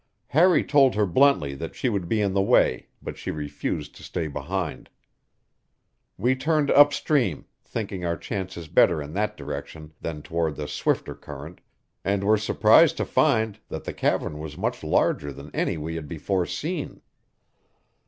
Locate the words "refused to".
3.29-4.01